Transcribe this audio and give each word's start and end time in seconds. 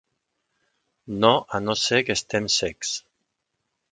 No 1.25 1.29
a 1.57 1.61
no 1.67 1.77
ser 1.81 2.01
que 2.07 2.17
estem 2.21 2.49
cecs. 2.57 2.95